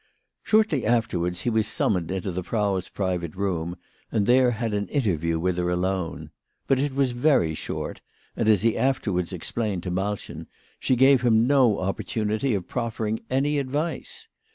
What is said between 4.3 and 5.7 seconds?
had an interview with her